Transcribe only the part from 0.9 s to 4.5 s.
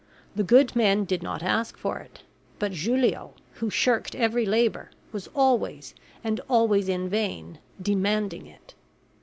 did not ask for it; but Julio, who shirked every